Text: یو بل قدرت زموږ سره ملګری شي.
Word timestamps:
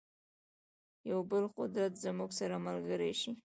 یو 1.11 1.19
بل 1.31 1.43
قدرت 1.59 1.93
زموږ 2.05 2.29
سره 2.39 2.55
ملګری 2.65 3.13
شي. 3.21 3.31